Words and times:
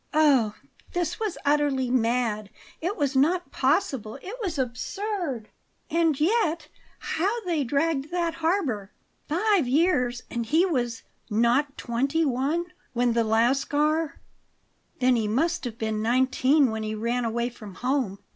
Oh, 0.15 0.55
this 0.93 1.19
was 1.19 1.37
utterly 1.45 1.91
mad 1.91 2.49
it 2.81 2.97
was 2.97 3.15
not 3.15 3.51
possible 3.51 4.15
it 4.23 4.35
was 4.41 4.57
absurd 4.57 5.49
And 5.91 6.19
yet, 6.19 6.69
how 6.97 7.41
they 7.45 7.59
had 7.59 7.67
dragged 7.67 8.09
that 8.09 8.33
harbour! 8.33 8.91
Five 9.29 9.67
years 9.67 10.23
and 10.27 10.47
he 10.47 10.65
was 10.65 11.03
"not 11.29 11.77
twenty 11.77 12.25
one" 12.25 12.65
when 12.93 13.13
the 13.13 13.23
Lascar 13.23 14.19
Then 14.99 15.17
he 15.17 15.27
must 15.27 15.65
have 15.65 15.77
been 15.77 16.01
nineteen 16.01 16.71
when 16.71 16.81
he 16.81 16.95
ran 16.95 17.23
away 17.23 17.51
from 17.51 17.75
home. 17.75 18.17